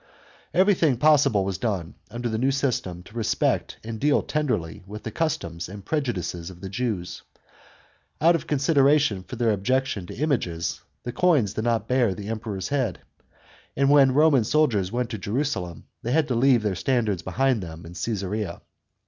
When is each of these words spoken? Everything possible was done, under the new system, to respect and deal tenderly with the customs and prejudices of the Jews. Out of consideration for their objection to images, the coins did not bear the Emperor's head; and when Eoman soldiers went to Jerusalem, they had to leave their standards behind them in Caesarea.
Everything 0.51 0.97
possible 0.97 1.45
was 1.45 1.59
done, 1.59 1.93
under 2.09 2.27
the 2.27 2.39
new 2.39 2.49
system, 2.49 3.03
to 3.03 3.15
respect 3.15 3.77
and 3.83 3.99
deal 3.99 4.23
tenderly 4.23 4.81
with 4.87 5.03
the 5.03 5.11
customs 5.11 5.69
and 5.69 5.85
prejudices 5.85 6.49
of 6.49 6.59
the 6.59 6.69
Jews. 6.69 7.21
Out 8.19 8.33
of 8.33 8.47
consideration 8.47 9.21
for 9.21 9.35
their 9.35 9.51
objection 9.51 10.07
to 10.07 10.15
images, 10.15 10.81
the 11.03 11.11
coins 11.11 11.53
did 11.53 11.65
not 11.65 11.87
bear 11.87 12.15
the 12.15 12.29
Emperor's 12.29 12.69
head; 12.69 13.01
and 13.77 13.91
when 13.91 14.13
Eoman 14.15 14.43
soldiers 14.43 14.91
went 14.91 15.11
to 15.11 15.19
Jerusalem, 15.19 15.83
they 16.01 16.13
had 16.13 16.27
to 16.29 16.33
leave 16.33 16.63
their 16.63 16.73
standards 16.73 17.21
behind 17.21 17.61
them 17.61 17.85
in 17.85 17.93
Caesarea. 17.93 18.59